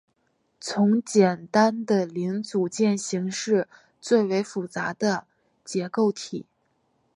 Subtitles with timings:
[0.59, 3.67] 从简单的零组件型式
[4.01, 5.27] 最为复杂的
[5.63, 6.47] 结构体。